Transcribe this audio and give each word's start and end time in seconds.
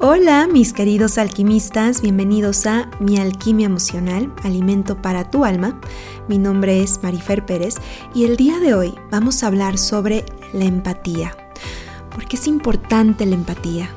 Hola 0.00 0.48
mis 0.50 0.72
queridos 0.72 1.18
alquimistas, 1.18 2.02
bienvenidos 2.02 2.66
a 2.66 2.90
Mi 2.98 3.18
Alquimia 3.18 3.66
Emocional, 3.66 4.32
Alimento 4.42 5.00
para 5.00 5.30
tu 5.30 5.44
Alma. 5.44 5.80
Mi 6.28 6.38
nombre 6.38 6.82
es 6.82 7.02
Marifer 7.02 7.46
Pérez 7.46 7.76
y 8.14 8.24
el 8.24 8.36
día 8.36 8.58
de 8.58 8.74
hoy 8.74 8.94
vamos 9.10 9.42
a 9.42 9.46
hablar 9.46 9.78
sobre 9.78 10.24
la 10.52 10.64
empatía. 10.64 11.36
¿Por 12.10 12.26
qué 12.26 12.36
es 12.36 12.46
importante 12.46 13.26
la 13.26 13.34
empatía? 13.34 13.90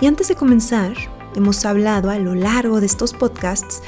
Y 0.00 0.06
antes 0.06 0.28
de 0.28 0.36
comenzar, 0.36 0.94
hemos 1.34 1.64
hablado 1.64 2.10
a 2.10 2.18
lo 2.18 2.34
largo 2.34 2.80
de 2.80 2.86
estos 2.86 3.14
podcasts 3.14 3.82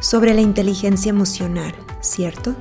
sobre 0.00 0.34
la 0.34 0.40
inteligencia 0.40 1.10
emocional, 1.10 1.74
¿cierto? 2.00 2.54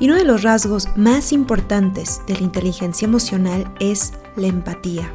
Y 0.00 0.06
uno 0.06 0.16
de 0.16 0.24
los 0.24 0.42
rasgos 0.42 0.88
más 0.96 1.32
importantes 1.32 2.22
de 2.26 2.34
la 2.34 2.42
inteligencia 2.42 3.06
emocional 3.06 3.72
es 3.80 4.12
la 4.36 4.46
empatía. 4.46 5.10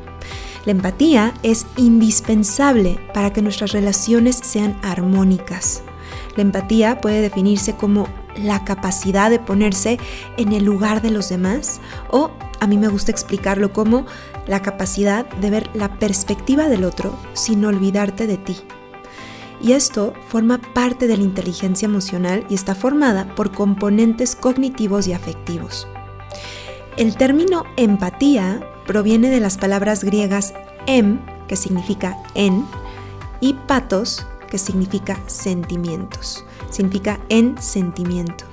La 0.65 0.71
empatía 0.71 1.33
es 1.43 1.65
indispensable 1.75 2.99
para 3.13 3.33
que 3.33 3.41
nuestras 3.41 3.73
relaciones 3.73 4.37
sean 4.37 4.79
armónicas. 4.81 5.83
La 6.35 6.43
empatía 6.43 7.01
puede 7.01 7.21
definirse 7.21 7.75
como 7.75 8.07
la 8.37 8.63
capacidad 8.63 9.29
de 9.29 9.39
ponerse 9.39 9.99
en 10.37 10.53
el 10.53 10.63
lugar 10.63 11.01
de 11.01 11.11
los 11.11 11.29
demás 11.29 11.81
o 12.09 12.31
a 12.59 12.67
mí 12.67 12.77
me 12.77 12.87
gusta 12.87 13.11
explicarlo 13.11 13.73
como 13.73 14.05
la 14.47 14.61
capacidad 14.61 15.27
de 15.27 15.49
ver 15.49 15.69
la 15.73 15.99
perspectiva 15.99 16.69
del 16.69 16.85
otro 16.85 17.13
sin 17.33 17.63
olvidarte 17.65 18.25
de 18.25 18.37
ti. 18.37 18.55
Y 19.61 19.73
esto 19.73 20.13
forma 20.27 20.59
parte 20.73 21.07
de 21.07 21.17
la 21.17 21.23
inteligencia 21.23 21.85
emocional 21.85 22.45
y 22.49 22.53
está 22.53 22.73
formada 22.73 23.35
por 23.35 23.51
componentes 23.51 24.35
cognitivos 24.35 25.07
y 25.07 25.13
afectivos. 25.13 25.87
El 26.97 27.15
término 27.17 27.63
empatía 27.75 28.65
proviene 28.85 29.29
de 29.29 29.39
las 29.39 29.57
palabras 29.57 30.03
griegas 30.03 30.53
em, 30.85 31.19
que 31.47 31.55
significa 31.55 32.17
en, 32.35 32.65
y 33.39 33.53
patos, 33.53 34.25
que 34.49 34.57
significa 34.57 35.19
sentimientos. 35.27 36.45
Significa 36.69 37.19
en 37.29 37.61
sentimiento. 37.61 38.45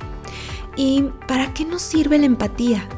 ¿Y 0.76 1.04
para 1.26 1.52
qué 1.52 1.64
nos 1.64 1.82
sirve 1.82 2.18
la 2.18 2.26
empatía? 2.26 2.88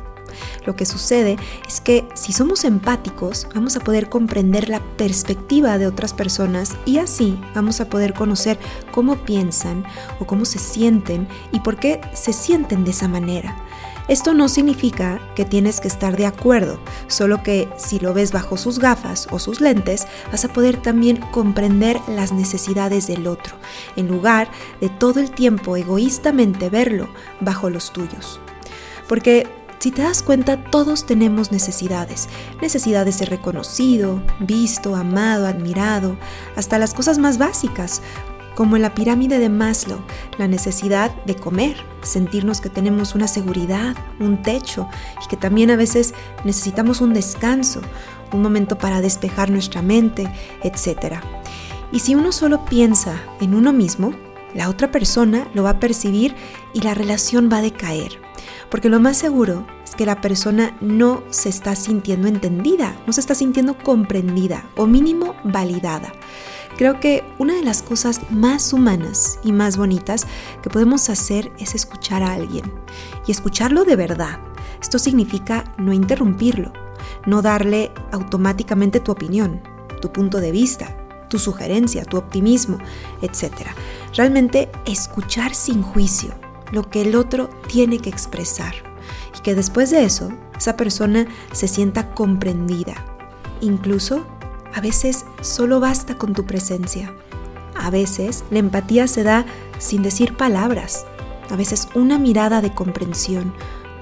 Lo 0.64 0.76
que 0.76 0.86
sucede 0.86 1.36
es 1.66 1.80
que 1.80 2.08
si 2.14 2.32
somos 2.32 2.64
empáticos, 2.64 3.48
vamos 3.54 3.76
a 3.76 3.80
poder 3.80 4.08
comprender 4.08 4.68
la 4.68 4.80
perspectiva 4.96 5.78
de 5.78 5.86
otras 5.86 6.12
personas 6.12 6.76
y 6.86 6.98
así 6.98 7.38
vamos 7.54 7.80
a 7.80 7.88
poder 7.88 8.14
conocer 8.14 8.58
cómo 8.92 9.16
piensan 9.16 9.84
o 10.20 10.26
cómo 10.26 10.44
se 10.44 10.58
sienten 10.58 11.26
y 11.50 11.60
por 11.60 11.76
qué 11.76 12.00
se 12.14 12.32
sienten 12.32 12.84
de 12.84 12.92
esa 12.92 13.08
manera. 13.08 13.56
Esto 14.12 14.34
no 14.34 14.50
significa 14.50 15.22
que 15.34 15.46
tienes 15.46 15.80
que 15.80 15.88
estar 15.88 16.18
de 16.18 16.26
acuerdo, 16.26 16.78
solo 17.06 17.42
que 17.42 17.70
si 17.78 17.98
lo 17.98 18.12
ves 18.12 18.30
bajo 18.30 18.58
sus 18.58 18.78
gafas 18.78 19.26
o 19.30 19.38
sus 19.38 19.62
lentes, 19.62 20.06
vas 20.30 20.44
a 20.44 20.52
poder 20.52 20.76
también 20.76 21.16
comprender 21.30 21.98
las 22.08 22.30
necesidades 22.30 23.06
del 23.06 23.26
otro, 23.26 23.56
en 23.96 24.08
lugar 24.08 24.50
de 24.82 24.90
todo 24.90 25.18
el 25.18 25.30
tiempo 25.30 25.78
egoístamente 25.78 26.68
verlo 26.68 27.08
bajo 27.40 27.70
los 27.70 27.94
tuyos. 27.94 28.38
Porque 29.08 29.46
si 29.78 29.90
te 29.90 30.02
das 30.02 30.22
cuenta, 30.22 30.62
todos 30.62 31.06
tenemos 31.06 31.50
necesidades. 31.50 32.28
Necesidades 32.60 33.18
de 33.18 33.24
reconocido, 33.24 34.22
visto, 34.38 34.94
amado, 34.94 35.46
admirado, 35.46 36.18
hasta 36.54 36.78
las 36.78 36.94
cosas 36.94 37.18
más 37.18 37.36
básicas, 37.36 38.02
como 38.54 38.76
en 38.76 38.82
la 38.82 38.94
pirámide 38.94 39.38
de 39.38 39.48
Maslow, 39.48 40.00
la 40.38 40.48
necesidad 40.48 41.14
de 41.24 41.36
comer, 41.36 41.76
sentirnos 42.02 42.60
que 42.60 42.68
tenemos 42.68 43.14
una 43.14 43.28
seguridad, 43.28 43.96
un 44.18 44.42
techo 44.42 44.88
y 45.24 45.28
que 45.28 45.36
también 45.36 45.70
a 45.70 45.76
veces 45.76 46.14
necesitamos 46.44 47.00
un 47.00 47.14
descanso, 47.14 47.80
un 48.32 48.42
momento 48.42 48.78
para 48.78 49.00
despejar 49.00 49.50
nuestra 49.50 49.82
mente, 49.82 50.30
etc. 50.62 51.16
Y 51.92 52.00
si 52.00 52.14
uno 52.14 52.32
solo 52.32 52.64
piensa 52.64 53.14
en 53.40 53.54
uno 53.54 53.72
mismo, 53.72 54.12
la 54.54 54.68
otra 54.68 54.90
persona 54.90 55.48
lo 55.54 55.62
va 55.62 55.70
a 55.70 55.80
percibir 55.80 56.34
y 56.74 56.80
la 56.80 56.94
relación 56.94 57.48
va 57.50 57.58
a 57.58 57.62
decaer. 57.62 58.20
Porque 58.70 58.88
lo 58.88 59.00
más 59.00 59.16
seguro 59.16 59.66
es 59.84 59.94
que 59.94 60.06
la 60.06 60.20
persona 60.20 60.76
no 60.80 61.22
se 61.30 61.48
está 61.48 61.76
sintiendo 61.76 62.28
entendida, 62.28 62.96
no 63.06 63.12
se 63.12 63.20
está 63.20 63.34
sintiendo 63.34 63.76
comprendida 63.78 64.64
o 64.76 64.86
mínimo 64.86 65.34
validada. 65.44 66.12
Creo 66.76 67.00
que 67.00 67.24
una 67.38 67.54
de 67.54 67.62
las 67.62 67.82
cosas 67.82 68.20
más 68.30 68.72
humanas 68.72 69.38
y 69.44 69.52
más 69.52 69.76
bonitas 69.76 70.26
que 70.62 70.70
podemos 70.70 71.08
hacer 71.10 71.52
es 71.58 71.74
escuchar 71.74 72.22
a 72.22 72.32
alguien 72.32 72.72
y 73.26 73.32
escucharlo 73.32 73.84
de 73.84 73.96
verdad. 73.96 74.38
Esto 74.80 74.98
significa 74.98 75.72
no 75.78 75.92
interrumpirlo, 75.92 76.72
no 77.26 77.42
darle 77.42 77.92
automáticamente 78.10 79.00
tu 79.00 79.12
opinión, 79.12 79.60
tu 80.00 80.12
punto 80.12 80.40
de 80.40 80.50
vista, 80.50 80.96
tu 81.28 81.38
sugerencia, 81.38 82.04
tu 82.04 82.16
optimismo, 82.16 82.78
etc. 83.22 83.52
Realmente 84.14 84.70
escuchar 84.86 85.54
sin 85.54 85.82
juicio 85.82 86.34
lo 86.72 86.88
que 86.88 87.02
el 87.02 87.14
otro 87.14 87.48
tiene 87.68 87.98
que 87.98 88.10
expresar 88.10 88.74
y 89.38 89.40
que 89.42 89.54
después 89.54 89.90
de 89.90 90.04
eso 90.04 90.32
esa 90.56 90.76
persona 90.76 91.26
se 91.52 91.68
sienta 91.68 92.14
comprendida, 92.14 92.94
incluso 93.60 94.26
a 94.74 94.80
veces 94.80 95.24
solo 95.40 95.80
basta 95.80 96.16
con 96.16 96.32
tu 96.32 96.44
presencia. 96.44 97.14
A 97.74 97.90
veces 97.90 98.44
la 98.50 98.58
empatía 98.58 99.06
se 99.08 99.22
da 99.22 99.44
sin 99.78 100.02
decir 100.02 100.36
palabras. 100.36 101.06
A 101.50 101.56
veces 101.56 101.88
una 101.94 102.18
mirada 102.18 102.60
de 102.60 102.74
comprensión, 102.74 103.52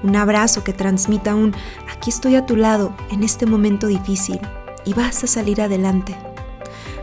un 0.03 0.15
abrazo 0.15 0.63
que 0.63 0.73
transmita 0.73 1.35
un 1.35 1.53
aquí 1.91 2.09
estoy 2.09 2.35
a 2.35 2.45
tu 2.45 2.55
lado 2.55 2.95
en 3.11 3.23
este 3.23 3.45
momento 3.45 3.87
difícil 3.87 4.39
y 4.85 4.93
vas 4.93 5.23
a 5.23 5.27
salir 5.27 5.61
adelante. 5.61 6.15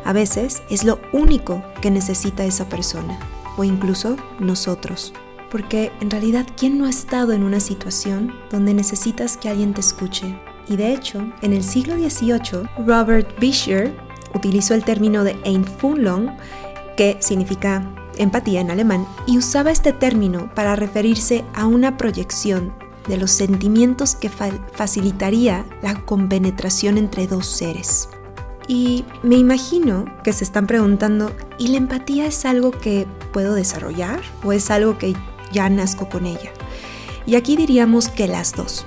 A 0.05 0.12
veces 0.12 0.62
es 0.71 0.84
lo 0.84 1.01
único 1.12 1.62
que 1.81 1.91
necesita 1.91 2.45
esa 2.45 2.69
persona 2.69 3.19
o 3.57 3.65
incluso 3.65 4.17
nosotros. 4.39 5.12
Porque 5.51 5.93
en 6.01 6.11
realidad, 6.11 6.47
¿quién 6.57 6.78
no 6.78 6.84
ha 6.84 6.91
estado 6.91 7.33
en 7.33 7.43
una 7.43 7.61
situación 7.61 8.34
donde 8.51 8.75
necesitas 8.75 9.37
que 9.37 9.49
alguien 9.49 9.73
te 9.73 9.81
escuche, 9.81 10.39
y 10.69 10.77
de 10.77 10.93
hecho, 10.93 11.27
en 11.43 11.53
el 11.53 11.65
siglo 11.65 11.95
XVIII, 11.95 12.69
Robert 12.87 13.39
Bischer 13.41 13.95
utilizó 14.34 14.75
el 14.75 14.84
término 14.84 15.25
de 15.25 15.37
Einfühlung, 15.45 16.37
que 16.97 17.17
significa 17.21 17.91
empatía 18.19 18.61
en 18.61 18.71
alemán, 18.71 19.07
y 19.27 19.39
usaba 19.39 19.71
este 19.71 19.93
término 19.93 20.53
para 20.55 20.77
referirse 20.77 21.45
a 21.55 21.67
una 21.67 21.97
proyección 21.97 22.75
de 23.07 23.17
los 23.17 23.31
sentimientos 23.31 24.15
que 24.15 24.28
facilitaría 24.28 25.65
la 25.83 25.95
compenetración 26.05 26.99
entre 26.99 27.27
dos 27.27 27.47
seres. 27.47 28.11
Y 28.67 29.07
me 29.23 29.37
imagino 29.37 30.05
que 30.23 30.34
se 30.34 30.45
están 30.45 30.67
preguntando, 30.67 31.33
¿y 31.57 31.69
la 31.69 31.78
empatía 31.78 32.27
es 32.27 32.45
algo 32.45 32.71
que 32.71 33.07
puedo 33.33 33.55
desarrollar 33.55 34.21
o 34.45 34.53
es 34.53 34.71
algo 34.71 34.99
que 34.99 35.17
ya 35.53 35.71
nazco 35.71 36.11
con 36.11 36.27
ella? 36.27 36.51
Y 37.25 37.37
aquí 37.37 37.57
diríamos 37.57 38.09
que 38.09 38.28
las 38.28 38.53
dos. 38.55 38.84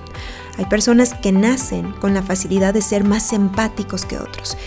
Hay 0.57 0.65
personas 0.65 1.13
que 1.13 1.31
nacen 1.31 1.91
con 1.93 2.13
la 2.13 2.21
facilidad 2.21 2.73
de 2.73 2.81
ser 2.81 3.03
más 3.03 3.33
empáticos 3.33 4.05
que 4.05 4.17
otros 4.17 4.57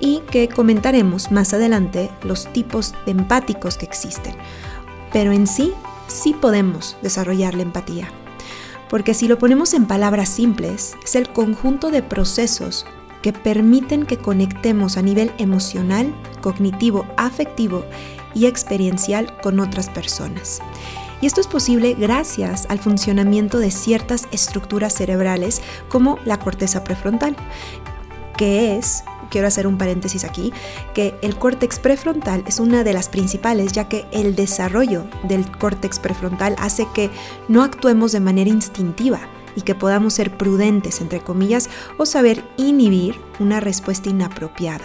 y 0.00 0.20
que 0.30 0.48
comentaremos 0.48 1.30
más 1.30 1.54
adelante 1.54 2.10
los 2.22 2.52
tipos 2.52 2.94
de 3.06 3.12
empáticos 3.12 3.76
que 3.78 3.86
existen. 3.86 4.34
Pero 5.12 5.32
en 5.32 5.46
sí, 5.46 5.72
sí 6.08 6.34
podemos 6.34 6.96
desarrollar 7.02 7.54
la 7.54 7.62
empatía. 7.62 8.10
Porque 8.90 9.14
si 9.14 9.26
lo 9.26 9.38
ponemos 9.38 9.72
en 9.72 9.86
palabras 9.86 10.28
simples, 10.28 10.96
es 11.02 11.14
el 11.14 11.30
conjunto 11.30 11.90
de 11.90 12.02
procesos 12.02 12.84
que 13.22 13.32
permiten 13.32 14.04
que 14.04 14.18
conectemos 14.18 14.98
a 14.98 15.02
nivel 15.02 15.32
emocional, 15.38 16.12
cognitivo, 16.42 17.06
afectivo 17.16 17.84
y 18.34 18.46
experiencial 18.46 19.38
con 19.40 19.60
otras 19.60 19.88
personas. 19.88 20.60
Y 21.22 21.26
esto 21.26 21.40
es 21.40 21.46
posible 21.46 21.94
gracias 21.94 22.66
al 22.68 22.80
funcionamiento 22.80 23.58
de 23.60 23.70
ciertas 23.70 24.26
estructuras 24.32 24.92
cerebrales 24.92 25.62
como 25.88 26.18
la 26.24 26.40
corteza 26.40 26.82
prefrontal, 26.82 27.36
que 28.36 28.76
es 28.76 29.04
quiero 29.30 29.46
hacer 29.46 29.68
un 29.68 29.78
paréntesis 29.78 30.24
aquí, 30.24 30.52
que 30.94 31.14
el 31.22 31.36
córtex 31.36 31.78
prefrontal 31.78 32.42
es 32.46 32.58
una 32.58 32.84
de 32.84 32.92
las 32.92 33.08
principales, 33.08 33.72
ya 33.72 33.88
que 33.88 34.04
el 34.12 34.34
desarrollo 34.34 35.06
del 35.22 35.50
córtex 35.58 36.00
prefrontal 36.00 36.56
hace 36.58 36.86
que 36.92 37.08
no 37.48 37.62
actuemos 37.62 38.10
de 38.12 38.20
manera 38.20 38.50
instintiva 38.50 39.20
y 39.54 39.62
que 39.62 39.76
podamos 39.76 40.14
ser 40.14 40.36
prudentes, 40.36 41.00
entre 41.00 41.20
comillas, 41.20 41.70
o 41.98 42.04
saber 42.04 42.44
inhibir 42.56 43.14
una 43.38 43.60
respuesta 43.60 44.10
inapropiada. 44.10 44.84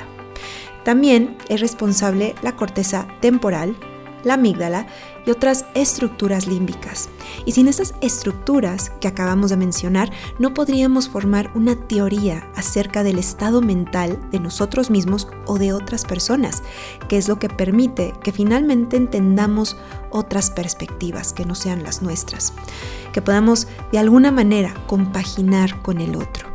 También 0.86 1.36
es 1.50 1.60
responsable 1.60 2.36
la 2.42 2.56
corteza 2.56 3.08
temporal, 3.20 3.76
la 4.24 4.36
amígdala 4.36 4.88
y 5.26 5.32
otras 5.32 5.66
estructuras 5.74 6.48
límbicas. 6.48 7.10
Y 7.46 7.52
sin 7.52 7.68
estas 7.68 7.94
estructuras 8.02 8.92
que 9.02 9.08
acabamos 9.08 9.50
de 9.50 9.58
mencionar, 9.58 10.12
no 10.40 10.54
podríamos 10.54 11.10
formar 11.10 11.52
una 11.54 11.76
teoría 11.76 12.50
acerca 12.56 13.04
del 13.04 13.20
estado 13.20 13.62
mental 13.62 14.20
de 14.32 14.40
nosotros 14.40 14.90
mismos 14.90 15.28
o 15.46 15.58
de 15.58 15.74
otras 15.74 16.06
personas, 16.06 16.64
que 17.10 17.18
es 17.18 17.28
lo 17.28 17.40
que 17.40 17.50
permite 17.50 18.14
que 18.24 18.32
finalmente 18.32 18.98
entendamos 18.98 19.78
otras 20.10 20.50
perspectivas 20.50 21.34
que 21.34 21.46
no 21.46 21.56
sean 21.56 21.84
las 21.84 22.02
nuestras, 22.02 22.54
que 23.14 23.22
podamos 23.22 23.68
de 23.92 24.00
alguna 24.00 24.32
manera 24.32 24.74
compaginar 24.88 25.82
con 25.82 26.00
el 26.00 26.16
otro. 26.16 26.47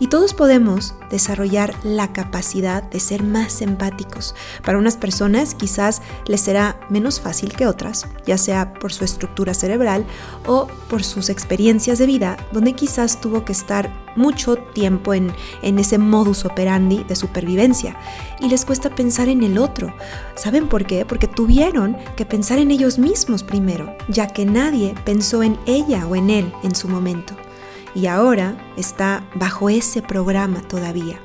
Y 0.00 0.06
todos 0.06 0.32
podemos 0.32 0.94
desarrollar 1.10 1.74
la 1.84 2.10
capacidad 2.14 2.82
de 2.82 2.98
ser 3.00 3.22
más 3.22 3.60
empáticos. 3.60 4.34
Para 4.64 4.78
unas 4.78 4.96
personas 4.96 5.54
quizás 5.54 6.00
les 6.26 6.40
será 6.40 6.80
menos 6.88 7.20
fácil 7.20 7.52
que 7.52 7.66
otras, 7.66 8.06
ya 8.24 8.38
sea 8.38 8.72
por 8.72 8.94
su 8.94 9.04
estructura 9.04 9.52
cerebral 9.52 10.06
o 10.46 10.68
por 10.88 11.04
sus 11.04 11.28
experiencias 11.28 11.98
de 11.98 12.06
vida, 12.06 12.38
donde 12.50 12.72
quizás 12.72 13.20
tuvo 13.20 13.44
que 13.44 13.52
estar 13.52 13.90
mucho 14.16 14.56
tiempo 14.56 15.12
en, 15.12 15.34
ese 15.62 15.98
modus 15.98 16.46
operandi 16.46 17.04
de 17.04 17.14
supervivencia 17.14 17.94
y 18.40 18.48
les 18.48 18.64
cuesta 18.64 18.94
pensar 18.94 19.28
en 19.28 19.42
el 19.42 19.58
otro. 19.58 19.94
¿Saben 20.34 20.66
por 20.66 20.86
qué? 20.86 21.04
Porque 21.04 21.28
tuvieron 21.28 21.98
que 22.16 22.24
pensar 22.24 22.58
en 22.58 22.70
ellos 22.70 22.98
mismos 22.98 23.42
primero, 23.42 23.94
ya 24.08 24.28
que 24.28 24.46
nadie 24.46 24.94
pensó 25.04 25.42
en 25.42 25.58
ella 25.66 26.06
o 26.06 26.16
en 26.16 26.30
él 26.30 26.52
en 26.62 26.74
su 26.74 26.88
momento 26.88 27.36
y 27.94 28.06
ahora 28.06 28.72
está 28.76 29.24
bajo 29.34 29.70
ese 29.70 30.02
programa 30.02 30.60
todavía. 30.62 31.20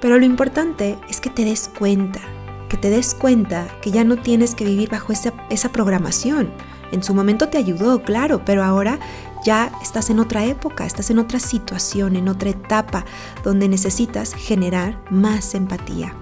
Pero 0.00 0.18
lo 0.18 0.24
importante 0.24 0.98
es 1.08 1.20
que 1.20 1.30
te 1.30 1.44
des 1.44 1.70
cuenta, 1.76 2.20
que 2.68 2.76
te 2.76 2.90
des 2.90 3.14
cuenta 3.14 3.66
que 3.82 3.90
ya 3.90 4.04
no 4.04 4.16
tienes 4.16 4.54
que 4.54 4.64
vivir 4.64 4.90
bajo 4.90 5.12
esa, 5.12 5.32
esa 5.50 5.70
programación. 5.70 6.50
En 6.92 7.02
su 7.02 7.14
momento 7.14 7.48
te 7.48 7.58
ayudó, 7.58 8.02
claro, 8.02 8.42
pero 8.44 8.62
ahora 8.62 8.98
ya 9.44 9.72
estás 9.82 10.10
en 10.10 10.20
otra 10.20 10.44
época, 10.44 10.86
estás 10.86 11.10
en 11.10 11.18
otra 11.18 11.38
situación, 11.38 12.16
en 12.16 12.28
otra 12.28 12.50
etapa 12.50 13.04
donde 13.44 13.68
necesitas 13.68 14.34
generar 14.34 15.02
más 15.10 15.54
empatía. 15.54 16.14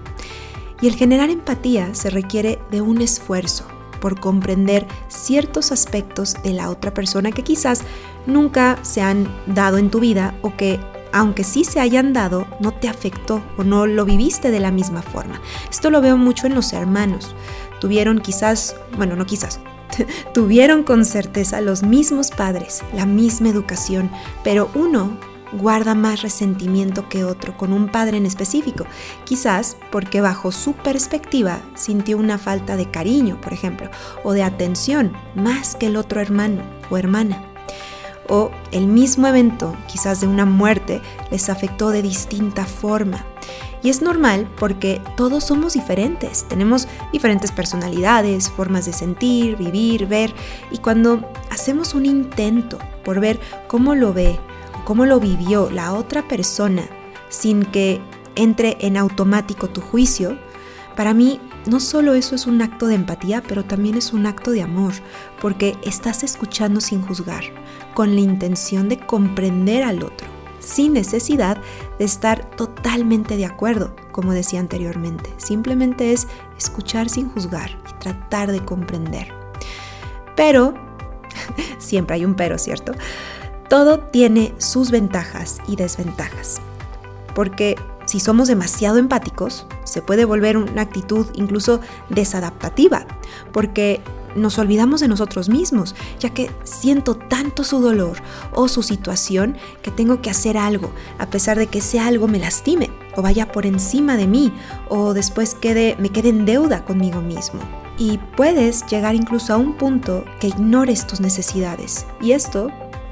Y 0.81 0.87
el 0.87 0.95
generar 0.95 1.29
empatía 1.29 1.95
se 1.95 2.09
requiere 2.09 2.59
de 2.69 2.81
un 2.81 3.01
esfuerzo, 3.01 3.65
por 3.99 4.19
comprender 4.19 4.87
ciertos 5.07 5.71
aspectos 5.71 6.35
de 6.43 6.53
la 6.53 6.69
otra 6.69 6.93
persona 6.93 7.31
que 7.31 7.43
quizás 7.43 7.83
nunca 8.25 8.77
se 8.83 9.01
han 9.01 9.27
dado 9.47 9.77
en 9.77 9.89
tu 9.89 9.99
vida 9.99 10.35
o 10.41 10.55
que 10.55 10.79
aunque 11.13 11.43
sí 11.43 11.63
se 11.63 11.79
hayan 11.79 12.13
dado, 12.13 12.47
no 12.59 12.73
te 12.73 12.89
afectó 12.89 13.41
o 13.57 13.63
no 13.63 13.87
lo 13.87 14.05
viviste 14.05 14.51
de 14.51 14.59
la 14.59 14.71
misma 14.71 15.01
forma. 15.01 15.41
Esto 15.69 15.89
lo 15.89 16.01
veo 16.01 16.17
mucho 16.17 16.47
en 16.47 16.55
los 16.55 16.73
hermanos. 16.73 17.33
Tuvieron 17.79 18.19
quizás, 18.19 18.75
bueno, 18.97 19.15
no 19.15 19.25
quizás, 19.25 19.59
tuvieron 20.33 20.83
con 20.83 21.05
certeza 21.05 21.61
los 21.61 21.83
mismos 21.83 22.29
padres, 22.29 22.83
la 22.93 23.05
misma 23.05 23.49
educación, 23.49 24.11
pero 24.43 24.69
uno 24.75 25.17
guarda 25.53 25.95
más 25.95 26.21
resentimiento 26.21 27.09
que 27.09 27.23
otro 27.23 27.57
con 27.57 27.73
un 27.73 27.87
padre 27.89 28.17
en 28.17 28.25
específico, 28.25 28.85
quizás 29.23 29.77
porque 29.91 30.21
bajo 30.21 30.51
su 30.51 30.73
perspectiva 30.73 31.61
sintió 31.75 32.17
una 32.17 32.37
falta 32.37 32.77
de 32.77 32.89
cariño, 32.89 33.39
por 33.41 33.53
ejemplo, 33.53 33.89
o 34.23 34.33
de 34.33 34.43
atención 34.43 35.13
más 35.35 35.75
que 35.75 35.87
el 35.87 35.97
otro 35.97 36.21
hermano 36.21 36.61
o 36.89 36.97
hermana. 36.97 37.43
O 38.29 38.51
el 38.71 38.87
mismo 38.87 39.27
evento, 39.27 39.75
quizás 39.87 40.19
de 40.19 40.27
una 40.27 40.45
muerte, 40.45 41.01
les 41.31 41.49
afectó 41.49 41.91
de 41.91 42.01
distinta 42.01 42.65
forma. 42.65 43.25
Y 43.83 43.89
es 43.89 44.01
normal 44.01 44.49
porque 44.59 45.01
todos 45.15 45.45
somos 45.45 45.73
diferentes, 45.73 46.45
tenemos 46.49 46.87
diferentes 47.13 47.51
personalidades, 47.51 48.49
formas 48.49 48.85
de 48.85 48.91
sentir, 48.91 49.55
vivir, 49.55 50.07
ver, 50.07 50.33
y 50.71 50.79
cuando 50.79 51.31
hacemos 51.51 51.93
un 51.93 52.05
intento 52.05 52.79
por 53.05 53.21
ver 53.21 53.39
cómo 53.67 53.95
lo 53.95 54.13
ve, 54.13 54.39
cómo 54.87 55.05
lo 55.05 55.19
vivió 55.19 55.69
la 55.69 55.93
otra 55.93 56.29
persona 56.29 56.83
sin 57.27 57.65
que 57.65 57.99
entre 58.37 58.77
en 58.79 58.95
automático 58.95 59.67
tu 59.67 59.81
juicio, 59.81 60.37
para 60.95 61.13
mí 61.13 61.41
no 61.65 61.81
solo 61.81 62.13
eso 62.13 62.35
es 62.35 62.47
un 62.47 62.61
acto 62.61 62.87
de 62.87 62.95
empatía, 62.95 63.43
pero 63.45 63.65
también 63.65 63.97
es 63.97 64.13
un 64.13 64.25
acto 64.25 64.51
de 64.51 64.61
amor, 64.61 64.93
porque 65.41 65.75
estás 65.83 66.23
escuchando 66.23 66.79
sin 66.79 67.01
juzgar, 67.01 67.43
con 67.93 68.15
la 68.15 68.21
intención 68.21 68.87
de 68.87 68.97
comprender 68.97 69.83
al 69.83 70.03
otro, 70.03 70.25
sin 70.59 70.93
necesidad 70.93 71.57
de 71.99 72.05
estar 72.05 72.49
totalmente 72.51 73.35
de 73.35 73.43
acuerdo, 73.43 73.93
como 74.13 74.31
decía 74.31 74.61
anteriormente. 74.61 75.33
Simplemente 75.35 76.13
es 76.13 76.29
escuchar 76.57 77.09
sin 77.09 77.27
juzgar 77.27 77.77
y 77.89 77.99
tratar 77.99 78.53
de 78.53 78.63
comprender. 78.63 79.33
Pero, 80.37 80.75
siempre 81.77 82.15
hay 82.15 82.23
un 82.23 82.35
pero, 82.35 82.57
¿cierto? 82.57 82.93
Todo 83.69 83.99
tiene 83.99 84.53
sus 84.57 84.91
ventajas 84.91 85.59
y 85.67 85.75
desventajas, 85.75 86.61
porque 87.35 87.75
si 88.05 88.21
somos 88.21 88.47
demasiado 88.47 88.97
empáticos, 88.97 89.67
se 89.83 90.01
puede 90.01 90.23
volver 90.23 90.55
una 90.55 90.81
actitud 90.81 91.27
incluso 91.33 91.81
desadaptativa, 92.09 93.05
porque 93.51 94.01
nos 94.37 94.57
olvidamos 94.59 95.01
de 95.01 95.09
nosotros 95.09 95.49
mismos, 95.49 95.95
ya 96.19 96.29
que 96.29 96.49
siento 96.63 97.15
tanto 97.15 97.65
su 97.65 97.81
dolor 97.81 98.17
o 98.53 98.69
su 98.69 98.83
situación 98.83 99.57
que 99.81 99.91
tengo 99.91 100.21
que 100.21 100.29
hacer 100.29 100.57
algo, 100.57 100.91
a 101.17 101.29
pesar 101.29 101.57
de 101.57 101.67
que 101.67 101.79
ese 101.79 101.99
algo 101.99 102.27
me 102.27 102.39
lastime 102.39 102.89
o 103.15 103.21
vaya 103.21 103.51
por 103.51 103.65
encima 103.65 104.15
de 104.15 104.27
mí 104.27 104.53
o 104.87 105.13
después 105.13 105.55
quede, 105.55 105.97
me 105.99 106.09
quede 106.09 106.29
en 106.29 106.45
deuda 106.45 106.85
conmigo 106.85 107.21
mismo. 107.21 107.59
Y 107.97 108.19
puedes 108.37 108.85
llegar 108.85 109.15
incluso 109.15 109.53
a 109.53 109.57
un 109.57 109.73
punto 109.73 110.23
que 110.39 110.47
ignores 110.47 111.07
tus 111.07 111.19
necesidades. 111.19 112.05
Y 112.21 112.33
esto 112.33 112.71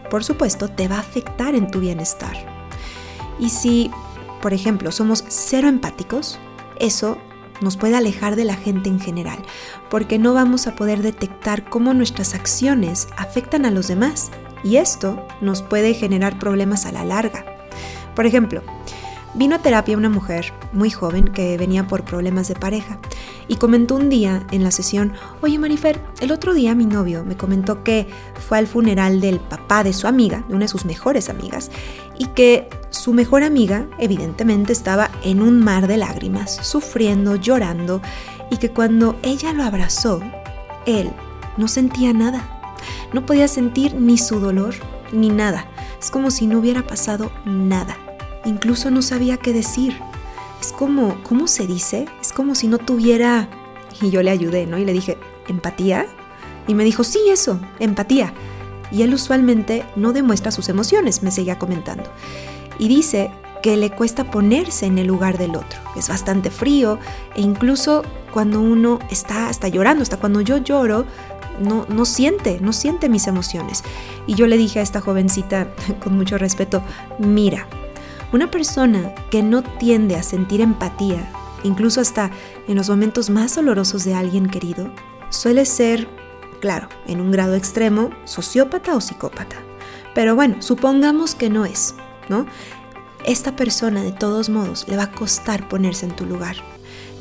por 0.09 0.23
supuesto, 0.23 0.67
te 0.67 0.87
va 0.87 0.97
a 0.97 1.01
afectar 1.01 1.55
en 1.55 1.69
tu 1.69 1.79
bienestar. 1.79 2.35
Y 3.39 3.49
si, 3.49 3.91
por 4.41 4.53
ejemplo, 4.53 4.91
somos 4.91 5.23
cero 5.27 5.67
empáticos, 5.67 6.39
eso 6.79 7.17
nos 7.61 7.77
puede 7.77 7.95
alejar 7.95 8.35
de 8.35 8.45
la 8.45 8.55
gente 8.55 8.89
en 8.89 8.99
general, 8.99 9.39
porque 9.89 10.19
no 10.19 10.33
vamos 10.33 10.67
a 10.67 10.75
poder 10.75 11.01
detectar 11.01 11.69
cómo 11.69 11.93
nuestras 11.93 12.35
acciones 12.35 13.07
afectan 13.17 13.65
a 13.65 13.71
los 13.71 13.87
demás 13.87 14.31
y 14.63 14.77
esto 14.77 15.25
nos 15.41 15.61
puede 15.61 15.93
generar 15.93 16.37
problemas 16.37 16.85
a 16.85 16.91
la 16.91 17.05
larga. 17.05 17.45
Por 18.13 18.25
ejemplo, 18.25 18.61
Vino 19.35 19.57
a 19.57 19.59
terapia 19.59 19.97
una 19.97 20.07
mujer 20.07 20.53
muy 20.71 20.89
joven 20.89 21.27
que 21.27 21.57
venía 21.57 21.87
por 21.87 22.05
problemas 22.05 22.47
de 22.47 22.55
pareja 22.55 22.99
y 23.47 23.55
comentó 23.55 23.95
un 23.95 24.09
día 24.09 24.45
en 24.51 24.63
la 24.63 24.71
sesión, 24.71 25.13
oye 25.41 25.59
Marifer, 25.59 25.99
el 26.19 26.31
otro 26.31 26.53
día 26.53 26.75
mi 26.75 26.85
novio 26.85 27.23
me 27.23 27.37
comentó 27.37 27.83
que 27.83 28.07
fue 28.47 28.57
al 28.57 28.67
funeral 28.67 29.21
del 29.21 29.39
papá 29.39 29.83
de 29.83 29.93
su 29.93 30.07
amiga, 30.07 30.43
de 30.47 30.55
una 30.55 30.65
de 30.65 30.69
sus 30.69 30.85
mejores 30.85 31.29
amigas, 31.29 31.71
y 32.17 32.25
que 32.27 32.69
su 32.89 33.13
mejor 33.13 33.43
amiga 33.43 33.87
evidentemente 33.99 34.73
estaba 34.73 35.11
en 35.23 35.41
un 35.41 35.63
mar 35.63 35.87
de 35.87 35.97
lágrimas, 35.97 36.55
sufriendo, 36.55 37.35
llorando, 37.35 38.01
y 38.49 38.57
que 38.57 38.71
cuando 38.71 39.17
ella 39.23 39.53
lo 39.53 39.63
abrazó, 39.63 40.21
él 40.85 41.11
no 41.57 41.67
sentía 41.67 42.13
nada, 42.13 42.61
no 43.13 43.25
podía 43.25 43.47
sentir 43.47 43.95
ni 43.95 44.17
su 44.17 44.39
dolor 44.39 44.75
ni 45.11 45.29
nada, 45.29 45.65
es 45.99 46.11
como 46.11 46.31
si 46.31 46.47
no 46.47 46.59
hubiera 46.59 46.85
pasado 46.85 47.31
nada. 47.45 47.97
Incluso 48.45 48.91
no 48.91 49.01
sabía 49.01 49.37
qué 49.37 49.53
decir. 49.53 49.99
Es 50.61 50.71
como, 50.71 51.21
¿cómo 51.23 51.47
se 51.47 51.67
dice? 51.67 52.07
Es 52.21 52.31
como 52.31 52.55
si 52.55 52.67
no 52.67 52.77
tuviera... 52.77 53.49
Y 54.01 54.09
yo 54.09 54.21
le 54.21 54.31
ayudé, 54.31 54.65
¿no? 54.65 54.77
Y 54.77 54.85
le 54.85 54.93
dije, 54.93 55.17
¿empatía? 55.47 56.05
Y 56.67 56.73
me 56.73 56.83
dijo, 56.83 57.03
sí, 57.03 57.19
eso, 57.29 57.59
empatía. 57.79 58.33
Y 58.91 59.03
él 59.03 59.13
usualmente 59.13 59.85
no 59.95 60.13
demuestra 60.13 60.51
sus 60.51 60.69
emociones, 60.69 61.23
me 61.23 61.31
seguía 61.31 61.57
comentando. 61.57 62.09
Y 62.77 62.87
dice 62.87 63.31
que 63.61 63.77
le 63.77 63.89
cuesta 63.89 64.29
ponerse 64.29 64.85
en 64.85 64.97
el 64.97 65.07
lugar 65.07 65.37
del 65.37 65.55
otro. 65.55 65.79
Es 65.95 66.09
bastante 66.09 66.51
frío 66.51 66.99
e 67.35 67.41
incluso 67.41 68.03
cuando 68.31 68.61
uno 68.61 68.99
está 69.09 69.49
hasta 69.49 69.67
llorando, 69.69 70.03
hasta 70.03 70.17
cuando 70.17 70.41
yo 70.41 70.57
lloro, 70.57 71.05
no, 71.59 71.85
no 71.89 72.05
siente, 72.05 72.59
no 72.61 72.73
siente 72.73 73.09
mis 73.09 73.27
emociones. 73.27 73.83
Y 74.27 74.35
yo 74.35 74.47
le 74.47 74.57
dije 74.57 74.79
a 74.79 74.83
esta 74.83 75.01
jovencita 75.01 75.67
con 76.03 76.15
mucho 76.15 76.37
respeto, 76.37 76.83
mira, 77.17 77.67
una 78.35 78.51
persona 78.51 79.15
que 79.31 79.41
no 79.41 79.63
tiende 79.63 80.17
a 80.17 80.23
sentir 80.23 80.59
empatía, 80.59 81.31
incluso 81.63 82.01
hasta 82.01 82.31
en 82.67 82.75
los 82.75 82.89
momentos 82.89 83.29
más 83.29 83.55
dolorosos 83.55 84.03
de 84.03 84.13
alguien 84.13 84.47
querido, 84.47 84.91
suele 85.29 85.65
ser, 85.65 86.09
claro, 86.59 86.89
en 87.07 87.21
un 87.21 87.31
grado 87.31 87.55
extremo, 87.55 88.09
sociópata 88.25 88.93
o 88.93 88.99
psicópata. 88.99 89.55
Pero 90.13 90.35
bueno, 90.35 90.57
supongamos 90.59 91.33
que 91.33 91.49
no 91.49 91.63
es, 91.63 91.95
¿no? 92.27 92.45
Esta 93.23 93.55
persona 93.55 94.03
de 94.03 94.11
todos 94.11 94.49
modos 94.49 94.85
le 94.89 94.97
va 94.97 95.03
a 95.03 95.11
costar 95.11 95.69
ponerse 95.69 96.05
en 96.05 96.15
tu 96.15 96.25
lugar. 96.25 96.57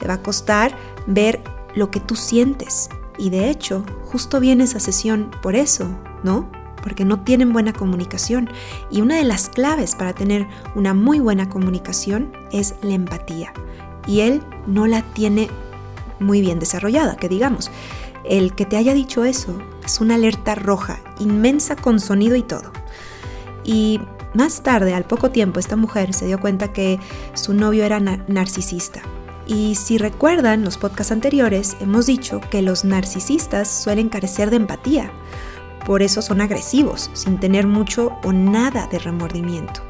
Le 0.01 0.09
va 0.09 0.15
a 0.15 0.23
costar 0.23 0.77
ver 1.07 1.45
lo 1.77 1.93
que 1.93 2.01
tú 2.01 2.17
sientes. 2.17 2.89
Y 3.19 3.31
de 3.31 3.51
hecho, 3.51 3.87
justo 4.03 4.41
viene 4.41 4.65
esa 4.65 4.81
sesión 4.81 5.31
por 5.43 5.55
eso, 5.55 5.89
¿no? 6.25 6.51
Porque 6.85 7.07
no 7.07 7.21
tienen 7.21 7.55
buena 7.55 7.73
comunicación. 7.73 8.51
Y 8.91 9.01
una 9.01 9.17
de 9.17 9.25
las 9.25 9.49
claves 9.49 9.95
para 9.97 10.13
tener 10.13 10.47
una 10.77 10.93
muy 10.93 11.19
buena 11.19 11.49
comunicación 11.49 12.31
es 12.53 12.75
la 12.83 12.93
empatía. 12.93 13.55
Y 14.07 14.21
él 14.21 14.43
no 14.67 14.87
la 14.87 15.01
tiene 15.15 15.49
muy 16.21 16.43
bien 16.43 16.61
desarrollada, 16.61 17.17
que 17.17 17.31
digamos. 17.31 17.71
El 18.23 18.55
que 18.55 18.67
te 18.67 18.77
haya 18.77 18.93
dicho 18.93 19.25
eso 19.25 19.59
es 19.85 20.01
una 20.01 20.17
alerta 20.17 20.55
roja, 20.55 21.01
inmensa 21.19 21.75
con 21.75 22.01
sonido 22.01 22.37
y 22.37 22.43
todo. 22.43 22.71
Y 23.65 24.01
más 24.35 24.63
tarde, 24.63 24.93
al 24.93 25.05
poco 25.05 25.31
tiempo, 25.31 25.61
esta 25.61 25.77
mujer 25.77 26.13
se 26.13 26.27
dio 26.27 26.39
cuenta 26.39 26.73
que 26.73 27.01
su 27.33 27.55
novio 27.55 27.85
era 27.85 27.99
narcisista. 27.99 29.01
Y 29.47 29.75
si 29.75 29.97
recuerdan 29.97 30.65
los 30.65 30.77
podcasts 30.77 31.13
anteriores, 31.13 31.77
hemos 31.81 32.07
dicho 32.07 32.41
que 32.51 32.61
los 32.61 32.85
narcisistas 32.85 33.71
suelen 33.71 34.11
carecer 34.11 34.51
de 34.51 34.57
empatía 34.57 35.11
por 35.87 36.03
eso 36.03 36.23
son 36.23 36.41
agresivos, 36.41 37.11
sin 37.13 37.39
tener 37.39 37.67
mucho 37.67 38.13
o 38.23 38.33
nada 38.33 38.87
de 38.87 38.99
remordimiento. 38.99 39.83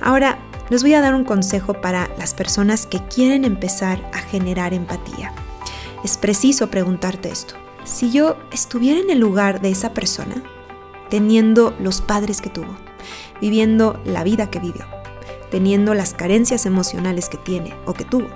Ahora, 0.00 0.38
les 0.70 0.82
voy 0.82 0.94
a 0.94 1.00
dar 1.00 1.14
un 1.14 1.24
consejo 1.24 1.74
para 1.74 2.10
las 2.18 2.34
personas 2.34 2.86
que 2.86 3.00
quieren 3.06 3.44
empezar 3.44 4.10
a 4.12 4.18
generar 4.18 4.72
empatía. 4.72 5.32
Es 6.02 6.16
preciso 6.16 6.68
preguntarte 6.68 7.30
esto. 7.30 7.54
Si 7.84 8.10
yo 8.10 8.36
estuviera 8.50 9.00
en 9.00 9.10
el 9.10 9.18
lugar 9.18 9.60
de 9.60 9.70
esa 9.70 9.92
persona, 9.92 10.42
teniendo 11.10 11.74
los 11.78 12.00
padres 12.00 12.40
que 12.40 12.50
tuvo, 12.50 12.76
viviendo 13.40 14.00
la 14.04 14.24
vida 14.24 14.50
que 14.50 14.58
vivió, 14.58 14.86
teniendo 15.50 15.94
las 15.94 16.14
carencias 16.14 16.66
emocionales 16.66 17.28
que 17.28 17.36
tiene 17.36 17.74
o 17.84 17.92
que 17.92 18.04
tuvo, 18.04 18.28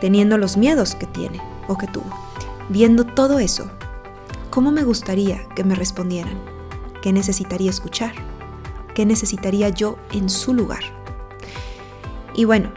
teniendo 0.00 0.38
los 0.38 0.56
miedos 0.56 0.94
que 0.94 1.06
tiene 1.06 1.40
o 1.68 1.76
que 1.76 1.86
tuvo, 1.86 2.10
viendo 2.68 3.04
todo 3.04 3.38
eso, 3.38 3.70
¿cómo 4.56 4.72
me 4.72 4.84
gustaría 4.84 5.46
que 5.54 5.64
me 5.64 5.74
respondieran? 5.74 6.40
¿Qué 7.02 7.12
necesitaría 7.12 7.68
escuchar? 7.68 8.14
¿Qué 8.94 9.04
necesitaría 9.04 9.68
yo 9.68 9.98
en 10.12 10.30
su 10.30 10.54
lugar? 10.54 10.80
Y 12.34 12.46
bueno, 12.46 12.72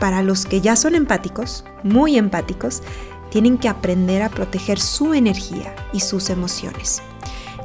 para 0.00 0.22
los 0.22 0.46
que 0.46 0.62
ya 0.62 0.76
son 0.76 0.94
empáticos, 0.94 1.66
muy 1.82 2.16
empáticos, 2.16 2.82
tienen 3.30 3.58
que 3.58 3.68
aprender 3.68 4.22
a 4.22 4.30
proteger 4.30 4.80
su 4.80 5.12
energía 5.12 5.76
y 5.92 6.00
sus 6.00 6.30
emociones 6.30 7.02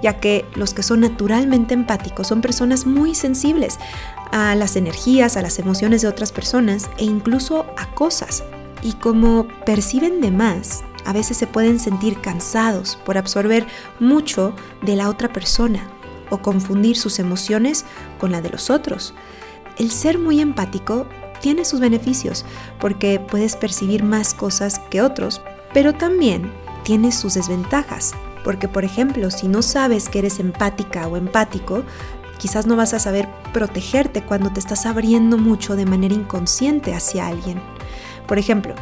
ya 0.02 0.18
que 0.20 0.46
los 0.56 0.74
que 0.74 0.82
son 0.82 1.02
naturalmente 1.02 1.74
empáticos 1.74 2.28
son 2.28 2.40
personas 2.40 2.86
muy 2.86 3.16
sensibles 3.16 3.80
a 4.32 4.56
las 4.56 4.78
energías, 4.78 5.36
a 5.36 5.42
las 5.42 5.60
emociones 5.60 6.02
de 6.02 6.08
otras 6.08 6.32
personas 6.32 6.90
e 6.98 7.04
incluso 7.04 7.66
a 7.78 7.94
cosas. 7.96 8.46
Y 8.82 8.94
como 8.94 9.46
perciben 9.66 10.22
de 10.22 10.32
más, 10.32 10.86
a 11.06 11.14
veces 11.14 11.38
se 11.38 11.48
pueden 11.48 11.80
sentir 11.80 12.20
cansados 12.22 12.98
por 13.06 13.18
absorber 13.18 13.66
mucho 14.00 14.54
de 14.82 14.96
la 14.96 15.10
otra 15.10 15.32
persona 15.32 15.90
o 16.30 16.40
confundir 16.40 16.98
sus 16.98 17.20
emociones 17.20 17.86
con 18.20 18.32
la 18.32 18.42
de 18.42 18.50
los 18.50 18.70
otros. 18.70 19.14
El 19.78 19.92
ser 19.92 20.20
muy 20.20 20.42
empático 20.42 21.08
tiene 21.42 21.66
sus 21.66 21.80
beneficios 21.80 22.46
porque 22.80 23.20
puedes 23.20 23.56
percibir 23.56 24.04
más 24.04 24.34
cosas 24.34 24.80
que 24.90 25.02
otros, 25.02 25.42
pero 25.74 25.94
también 25.94 26.52
tiene 26.84 27.12
sus 27.12 27.36
desventajas 27.36 28.14
porque, 28.44 28.68
por 28.68 28.84
ejemplo, 28.84 29.32
si 29.32 29.48
no 29.48 29.62
sabes 29.62 30.10
que 30.10 30.20
eres 30.20 30.40
empática 30.40 31.08
o 31.08 31.18
empático, 31.18 31.84
quizás 32.38 32.66
no 32.66 32.76
vas 32.76 32.94
a 32.94 33.00
saber 33.00 33.28
protegerte 33.54 34.24
cuando 34.24 34.52
te 34.52 34.60
estás 34.60 34.86
abriendo 34.86 35.38
mucho 35.38 35.76
de 35.76 35.86
manera 35.86 36.14
inconsciente 36.14 36.96
hacia 36.96 37.28
alguien. 37.28 37.62
Por 38.28 38.40
ejemplo, 38.40 38.76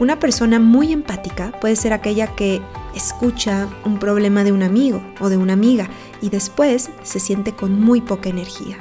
una 0.00 0.18
persona 0.18 0.58
muy 0.58 0.92
empática 0.92 1.52
puede 1.60 1.76
ser 1.76 1.92
aquella 1.92 2.34
que 2.34 2.62
escucha 2.94 3.68
un 3.84 3.98
problema 3.98 4.44
de 4.44 4.52
un 4.52 4.62
amigo 4.62 5.02
o 5.20 5.28
de 5.28 5.36
una 5.36 5.54
amiga 5.54 5.88
y 6.20 6.30
después 6.30 6.90
se 7.02 7.20
siente 7.20 7.54
con 7.54 7.80
muy 7.80 8.00
poca 8.00 8.28
energía. 8.28 8.78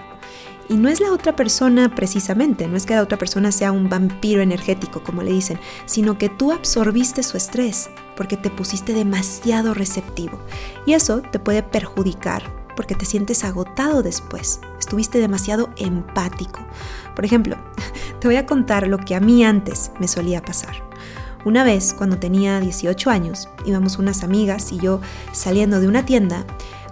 Y 0.69 0.75
no 0.75 0.89
es 0.89 0.99
la 0.99 1.13
otra 1.13 1.35
persona 1.35 1.95
precisamente, 1.95 2.67
no 2.67 2.75
es 2.75 2.85
que 2.85 2.93
la 2.93 3.01
otra 3.01 3.17
persona 3.17 3.53
sea 3.53 3.71
un 3.71 3.89
vampiro 3.89 4.41
energético, 4.41 5.01
como 5.01 5.23
le 5.23 5.31
dicen, 5.31 5.57
sino 5.85 6.17
que 6.17 6.27
tú 6.27 6.51
absorbiste 6.51 7.23
su 7.23 7.37
estrés 7.37 7.89
porque 8.17 8.35
te 8.35 8.49
pusiste 8.49 8.93
demasiado 8.93 9.73
receptivo. 9.73 10.39
Y 10.85 10.93
eso 10.93 11.21
te 11.21 11.39
puede 11.39 11.63
perjudicar 11.63 12.43
porque 12.75 12.95
te 12.95 13.05
sientes 13.05 13.43
agotado 13.43 14.03
después. 14.03 14.59
Estuviste 14.77 15.19
demasiado 15.19 15.69
empático. 15.77 16.59
Por 17.15 17.23
ejemplo, 17.23 17.57
te 18.19 18.27
voy 18.27 18.35
a 18.35 18.45
contar 18.45 18.87
lo 18.87 18.97
que 18.97 19.15
a 19.15 19.19
mí 19.21 19.45
antes 19.45 19.91
me 19.99 20.07
solía 20.07 20.41
pasar. 20.41 20.86
Una 21.47 21.63
vez, 21.63 21.93
cuando 21.93 22.17
tenía 22.17 22.59
18 22.59 23.09
años, 23.09 23.47
íbamos 23.65 23.97
unas 23.99 24.21
amigas 24.21 24.73
y 24.73 24.79
yo 24.79 24.99
saliendo 25.31 25.79
de 25.79 25.87
una 25.87 26.05
tienda, 26.05 26.45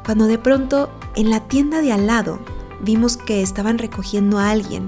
cuando 0.06 0.28
de 0.28 0.38
pronto 0.38 0.90
en 1.18 1.30
la 1.30 1.42
tienda 1.42 1.82
de 1.82 1.92
al 1.92 2.08
lado 2.08 2.40
vimos 2.80 3.18
que 3.18 3.42
estaban 3.42 3.78
recogiendo 3.78 4.40
a 4.40 4.52
alguien, 4.52 4.88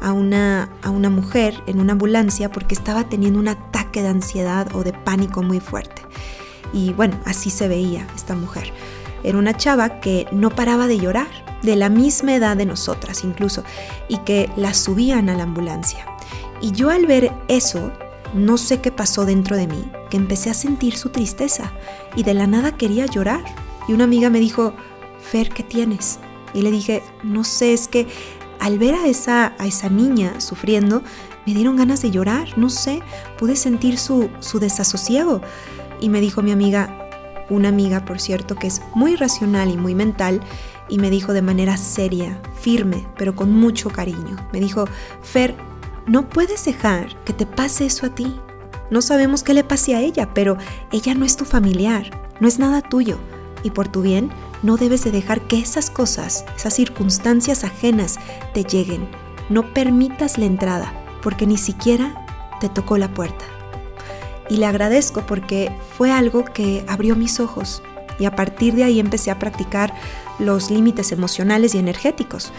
a 0.00 0.12
una, 0.12 0.70
a 0.82 0.88
una 0.88 1.10
mujer 1.10 1.62
en 1.66 1.80
una 1.80 1.92
ambulancia 1.92 2.50
porque 2.50 2.74
estaba 2.74 3.06
teniendo 3.06 3.38
un 3.38 3.48
ataque 3.48 4.00
de 4.00 4.08
ansiedad 4.08 4.74
o 4.74 4.84
de 4.84 4.94
pánico 4.94 5.42
muy 5.42 5.60
fuerte. 5.60 6.00
Y 6.72 6.94
bueno, 6.94 7.20
así 7.26 7.50
se 7.50 7.68
veía 7.68 8.06
esta 8.16 8.34
mujer. 8.34 8.72
Era 9.22 9.36
una 9.36 9.54
chava 9.54 10.00
que 10.00 10.26
no 10.32 10.48
paraba 10.48 10.86
de 10.86 10.98
llorar, 10.98 11.28
de 11.60 11.76
la 11.76 11.90
misma 11.90 12.36
edad 12.36 12.56
de 12.56 12.64
nosotras 12.64 13.22
incluso, 13.22 13.64
y 14.08 14.16
que 14.20 14.48
la 14.56 14.72
subían 14.72 15.28
a 15.28 15.34
la 15.34 15.42
ambulancia. 15.42 16.06
Y 16.62 16.72
yo 16.72 16.88
al 16.88 17.04
ver 17.04 17.30
eso, 17.48 17.92
no 18.34 18.58
sé 18.58 18.80
qué 18.80 18.90
pasó 18.90 19.24
dentro 19.24 19.56
de 19.56 19.66
mí, 19.66 19.84
que 20.10 20.16
empecé 20.16 20.50
a 20.50 20.54
sentir 20.54 20.96
su 20.96 21.10
tristeza 21.10 21.72
y 22.16 22.24
de 22.24 22.34
la 22.34 22.46
nada 22.46 22.76
quería 22.76 23.06
llorar. 23.06 23.44
Y 23.88 23.92
una 23.92 24.04
amiga 24.04 24.28
me 24.30 24.40
dijo, 24.40 24.74
Fer, 25.20 25.48
¿qué 25.50 25.62
tienes? 25.62 26.18
Y 26.52 26.62
le 26.62 26.70
dije, 26.70 27.02
no 27.22 27.44
sé, 27.44 27.72
es 27.72 27.88
que 27.88 28.06
al 28.60 28.78
ver 28.78 28.94
a 28.94 29.06
esa, 29.06 29.54
a 29.58 29.66
esa 29.66 29.88
niña 29.88 30.40
sufriendo, 30.40 31.02
me 31.46 31.54
dieron 31.54 31.76
ganas 31.76 32.02
de 32.02 32.10
llorar, 32.10 32.56
no 32.56 32.70
sé, 32.70 33.02
pude 33.38 33.56
sentir 33.56 33.98
su, 33.98 34.30
su 34.40 34.58
desasosiego. 34.58 35.40
Y 36.00 36.08
me 36.08 36.20
dijo 36.20 36.42
mi 36.42 36.50
amiga, 36.50 37.08
una 37.50 37.68
amiga 37.68 38.04
por 38.04 38.20
cierto, 38.20 38.56
que 38.56 38.66
es 38.66 38.82
muy 38.94 39.16
racional 39.16 39.70
y 39.70 39.76
muy 39.76 39.94
mental, 39.94 40.40
y 40.88 40.98
me 40.98 41.10
dijo 41.10 41.32
de 41.32 41.42
manera 41.42 41.76
seria, 41.76 42.40
firme, 42.60 43.06
pero 43.16 43.34
con 43.34 43.52
mucho 43.52 43.90
cariño, 43.90 44.36
me 44.52 44.60
dijo, 44.60 44.86
Fer, 45.22 45.54
no 46.06 46.28
puedes 46.28 46.64
dejar 46.64 47.16
que 47.24 47.32
te 47.32 47.46
pase 47.46 47.86
eso 47.86 48.06
a 48.06 48.14
ti. 48.14 48.38
No 48.90 49.00
sabemos 49.00 49.42
qué 49.42 49.54
le 49.54 49.64
pase 49.64 49.94
a 49.94 50.00
ella, 50.00 50.34
pero 50.34 50.58
ella 50.92 51.14
no 51.14 51.24
es 51.24 51.36
tu 51.36 51.44
familiar, 51.44 52.10
no 52.40 52.48
es 52.48 52.58
nada 52.58 52.82
tuyo, 52.82 53.18
y 53.62 53.70
por 53.70 53.88
tu 53.88 54.02
bien 54.02 54.30
no 54.62 54.76
debes 54.76 55.04
de 55.04 55.10
dejar 55.10 55.40
que 55.42 55.58
esas 55.58 55.90
cosas, 55.90 56.44
esas 56.56 56.74
circunstancias 56.74 57.64
ajenas 57.64 58.18
te 58.52 58.64
lleguen. 58.64 59.08
No 59.48 59.72
permitas 59.72 60.38
la 60.38 60.44
entrada, 60.44 60.92
porque 61.22 61.46
ni 61.46 61.56
siquiera 61.56 62.26
te 62.60 62.68
tocó 62.68 62.98
la 62.98 63.12
puerta. 63.12 63.44
Y 64.50 64.58
le 64.58 64.66
agradezco 64.66 65.22
porque 65.26 65.74
fue 65.96 66.10
algo 66.10 66.44
que 66.44 66.84
abrió 66.86 67.16
mis 67.16 67.40
ojos 67.40 67.82
y 68.18 68.26
a 68.26 68.36
partir 68.36 68.74
de 68.74 68.84
ahí 68.84 69.00
empecé 69.00 69.30
a 69.30 69.38
practicar 69.38 69.94
los 70.38 70.70
límites 70.70 71.12
emocionales 71.12 71.74
y 71.74 71.78
energéticos. 71.78 72.52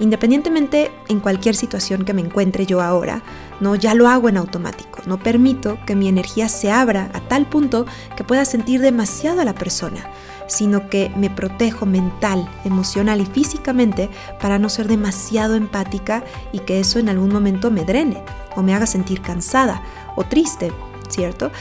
Independientemente 0.00 0.90
en 1.08 1.20
cualquier 1.20 1.54
situación 1.54 2.04
que 2.04 2.14
me 2.14 2.22
encuentre 2.22 2.66
yo 2.66 2.80
ahora, 2.80 3.22
no 3.60 3.76
ya 3.76 3.94
lo 3.94 4.08
hago 4.08 4.28
en 4.28 4.38
automático. 4.38 5.00
No 5.06 5.18
permito 5.18 5.78
que 5.86 5.94
mi 5.94 6.08
energía 6.08 6.48
se 6.48 6.72
abra 6.72 7.10
a 7.12 7.20
tal 7.20 7.46
punto 7.46 7.86
que 8.16 8.24
pueda 8.24 8.44
sentir 8.44 8.80
demasiado 8.80 9.40
a 9.40 9.44
la 9.44 9.54
persona 9.54 10.10
sino 10.50 10.90
que 10.90 11.12
me 11.16 11.30
protejo 11.30 11.86
mental, 11.86 12.50
emocional 12.64 13.20
y 13.20 13.26
físicamente 13.26 14.10
para 14.40 14.58
no 14.58 14.68
ser 14.68 14.88
demasiado 14.88 15.54
empática 15.54 16.24
y 16.52 16.58
que 16.58 16.80
eso 16.80 16.98
en 16.98 17.08
algún 17.08 17.32
momento 17.32 17.70
me 17.70 17.84
drene 17.84 18.22
o 18.56 18.62
me 18.62 18.74
haga 18.74 18.86
sentir 18.86 19.22
cansada 19.22 19.82
o 20.16 20.24
triste, 20.24 20.72
¿cierto? 21.08 21.52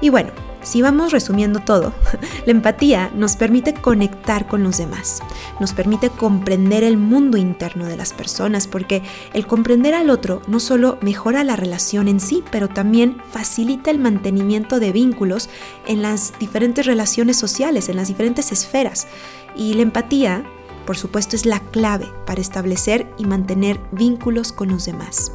Y 0.00 0.08
bueno, 0.08 0.30
si 0.64 0.82
vamos 0.82 1.12
resumiendo 1.12 1.60
todo, 1.60 1.92
la 2.46 2.50
empatía 2.50 3.10
nos 3.14 3.36
permite 3.36 3.74
conectar 3.74 4.48
con 4.48 4.64
los 4.64 4.78
demás, 4.78 5.22
nos 5.60 5.72
permite 5.72 6.10
comprender 6.10 6.82
el 6.82 6.96
mundo 6.96 7.38
interno 7.38 7.86
de 7.86 7.96
las 7.96 8.12
personas, 8.12 8.66
porque 8.66 9.02
el 9.32 9.46
comprender 9.46 9.94
al 9.94 10.10
otro 10.10 10.42
no 10.48 10.58
solo 10.58 10.98
mejora 11.00 11.44
la 11.44 11.56
relación 11.56 12.08
en 12.08 12.20
sí, 12.20 12.42
pero 12.50 12.68
también 12.68 13.22
facilita 13.30 13.90
el 13.90 13.98
mantenimiento 13.98 14.80
de 14.80 14.92
vínculos 14.92 15.48
en 15.86 16.02
las 16.02 16.32
diferentes 16.38 16.86
relaciones 16.86 17.36
sociales, 17.36 17.88
en 17.88 17.96
las 17.96 18.08
diferentes 18.08 18.52
esferas. 18.52 19.06
Y 19.54 19.74
la 19.74 19.82
empatía, 19.82 20.44
por 20.86 20.96
supuesto, 20.96 21.36
es 21.36 21.46
la 21.46 21.60
clave 21.60 22.10
para 22.26 22.40
establecer 22.40 23.12
y 23.18 23.24
mantener 23.24 23.80
vínculos 23.92 24.52
con 24.52 24.68
los 24.68 24.86
demás. 24.86 25.32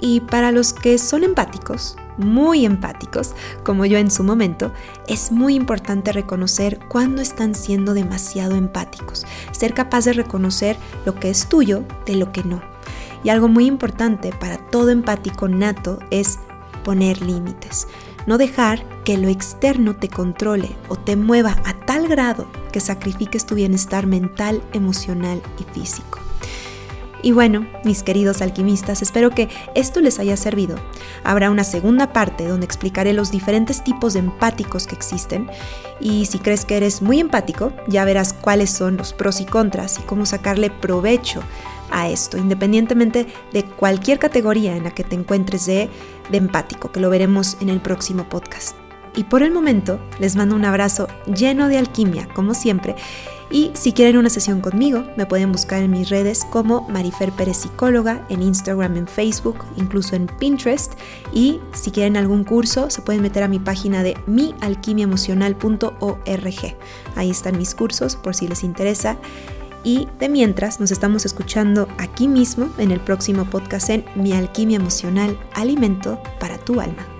Y 0.00 0.20
para 0.20 0.52
los 0.52 0.72
que 0.72 0.98
son 0.98 1.24
empáticos, 1.24 1.96
muy 2.18 2.64
empáticos, 2.66 3.34
como 3.64 3.86
yo 3.86 3.98
en 3.98 4.10
su 4.10 4.24
momento, 4.24 4.72
es 5.06 5.32
muy 5.32 5.54
importante 5.54 6.12
reconocer 6.12 6.78
cuándo 6.88 7.22
están 7.22 7.54
siendo 7.54 7.94
demasiado 7.94 8.56
empáticos, 8.56 9.24
ser 9.52 9.72
capaz 9.72 10.04
de 10.04 10.12
reconocer 10.12 10.76
lo 11.06 11.14
que 11.14 11.30
es 11.30 11.48
tuyo 11.48 11.84
de 12.06 12.16
lo 12.16 12.32
que 12.32 12.44
no. 12.44 12.60
Y 13.24 13.30
algo 13.30 13.48
muy 13.48 13.66
importante 13.66 14.32
para 14.32 14.58
todo 14.58 14.90
empático 14.90 15.48
nato 15.48 15.98
es 16.10 16.38
poner 16.84 17.22
límites, 17.22 17.88
no 18.26 18.38
dejar 18.38 18.84
que 19.04 19.18
lo 19.18 19.28
externo 19.28 19.96
te 19.96 20.08
controle 20.08 20.76
o 20.88 20.96
te 20.96 21.16
mueva 21.16 21.56
a 21.64 21.74
tal 21.86 22.08
grado 22.08 22.46
que 22.72 22.80
sacrifiques 22.80 23.46
tu 23.46 23.54
bienestar 23.54 24.06
mental, 24.06 24.62
emocional 24.72 25.40
y 25.58 25.64
físico. 25.72 26.27
Y 27.22 27.32
bueno, 27.32 27.66
mis 27.84 28.02
queridos 28.02 28.42
alquimistas, 28.42 29.02
espero 29.02 29.30
que 29.30 29.48
esto 29.74 30.00
les 30.00 30.18
haya 30.18 30.36
servido. 30.36 30.76
Habrá 31.24 31.50
una 31.50 31.64
segunda 31.64 32.12
parte 32.12 32.46
donde 32.46 32.66
explicaré 32.66 33.12
los 33.12 33.30
diferentes 33.30 33.82
tipos 33.82 34.12
de 34.12 34.20
empáticos 34.20 34.86
que 34.86 34.94
existen 34.94 35.50
y 36.00 36.26
si 36.26 36.38
crees 36.38 36.64
que 36.64 36.76
eres 36.76 37.02
muy 37.02 37.18
empático, 37.18 37.72
ya 37.88 38.04
verás 38.04 38.32
cuáles 38.32 38.70
son 38.70 38.96
los 38.96 39.12
pros 39.12 39.40
y 39.40 39.46
contras 39.46 39.98
y 39.98 40.02
cómo 40.02 40.26
sacarle 40.26 40.70
provecho 40.70 41.42
a 41.90 42.08
esto, 42.08 42.36
independientemente 42.36 43.26
de 43.52 43.64
cualquier 43.64 44.18
categoría 44.18 44.76
en 44.76 44.84
la 44.84 44.90
que 44.92 45.04
te 45.04 45.16
encuentres 45.16 45.66
de, 45.66 45.88
de 46.30 46.38
empático, 46.38 46.92
que 46.92 47.00
lo 47.00 47.10
veremos 47.10 47.56
en 47.60 47.68
el 47.68 47.80
próximo 47.80 48.28
podcast. 48.28 48.76
Y 49.16 49.24
por 49.24 49.42
el 49.42 49.50
momento 49.50 49.98
les 50.20 50.36
mando 50.36 50.54
un 50.54 50.64
abrazo 50.64 51.08
lleno 51.26 51.68
de 51.68 51.78
alquimia, 51.78 52.28
como 52.34 52.54
siempre, 52.54 52.94
Y 53.50 53.70
si 53.74 53.92
quieren 53.92 54.18
una 54.18 54.28
sesión 54.28 54.60
conmigo, 54.60 55.04
me 55.16 55.24
pueden 55.24 55.52
buscar 55.52 55.82
en 55.82 55.90
mis 55.90 56.10
redes 56.10 56.46
como 56.50 56.86
Marifer 56.88 57.32
Pérez 57.32 57.56
Psicóloga, 57.58 58.26
en 58.28 58.42
Instagram, 58.42 58.96
en 58.96 59.08
Facebook, 59.08 59.64
incluso 59.76 60.16
en 60.16 60.26
Pinterest. 60.26 60.92
Y 61.32 61.60
si 61.72 61.90
quieren 61.90 62.18
algún 62.18 62.44
curso, 62.44 62.90
se 62.90 63.00
pueden 63.00 63.22
meter 63.22 63.42
a 63.42 63.48
mi 63.48 63.58
página 63.58 64.02
de 64.02 64.18
mialquimiaemocional.org. 64.26 66.76
Ahí 67.16 67.30
están 67.30 67.56
mis 67.56 67.74
cursos 67.74 68.16
por 68.16 68.34
si 68.34 68.48
les 68.48 68.64
interesa. 68.64 69.16
Y 69.84 70.08
de 70.18 70.28
mientras 70.28 70.80
nos 70.80 70.90
estamos 70.90 71.24
escuchando 71.24 71.88
aquí 71.98 72.26
mismo 72.28 72.68
en 72.78 72.90
el 72.90 73.00
próximo 73.00 73.46
podcast 73.46 73.88
en 73.88 74.04
Mi 74.16 74.32
Alquimia 74.32 74.76
Emocional, 74.76 75.38
Alimento 75.54 76.20
para 76.38 76.58
tu 76.58 76.80
Alma. 76.80 77.17